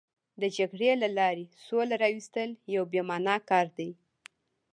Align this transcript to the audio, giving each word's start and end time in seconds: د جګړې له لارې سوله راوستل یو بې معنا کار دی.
د 0.41 0.43
جګړې 0.57 0.91
له 1.01 1.09
لارې 1.17 1.45
سوله 1.65 1.95
راوستل 2.03 2.49
یو 2.75 2.83
بې 2.91 3.01
معنا 3.09 3.35
کار 3.49 3.67
دی. 3.77 3.89